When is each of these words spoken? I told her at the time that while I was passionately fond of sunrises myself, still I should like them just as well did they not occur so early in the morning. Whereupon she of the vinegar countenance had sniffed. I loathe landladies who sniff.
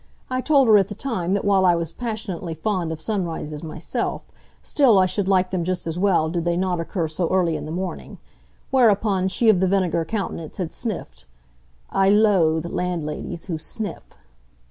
I 0.31 0.41
told 0.41 0.67
her 0.67 0.79
at 0.79 0.87
the 0.87 0.95
time 0.95 1.33
that 1.35 1.45
while 1.45 1.63
I 1.63 1.75
was 1.75 1.91
passionately 1.91 2.55
fond 2.55 2.91
of 2.91 2.99
sunrises 2.99 3.61
myself, 3.61 4.23
still 4.63 4.97
I 4.97 5.05
should 5.05 5.27
like 5.27 5.51
them 5.51 5.63
just 5.63 5.85
as 5.85 5.99
well 5.99 6.27
did 6.27 6.43
they 6.43 6.57
not 6.57 6.79
occur 6.79 7.07
so 7.07 7.29
early 7.29 7.55
in 7.55 7.67
the 7.67 7.71
morning. 7.71 8.17
Whereupon 8.71 9.27
she 9.27 9.47
of 9.47 9.59
the 9.59 9.67
vinegar 9.67 10.03
countenance 10.05 10.57
had 10.57 10.71
sniffed. 10.71 11.25
I 11.91 12.09
loathe 12.09 12.65
landladies 12.65 13.45
who 13.45 13.59
sniff. 13.59 14.01